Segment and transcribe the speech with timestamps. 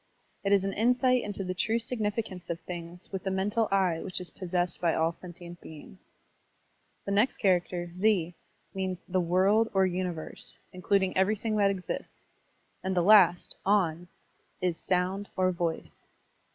[0.43, 3.99] It is an insight into the true signifi cance of things with the mental eye
[4.01, 5.99] which is possessed by all sentient beings.
[7.05, 8.33] The next char acter, ze,
[8.73, 12.23] means the "world" or "universe," including everything that exists;
[12.83, 14.07] and the last, on,
[14.59, 16.03] is "sotmd" or "voice."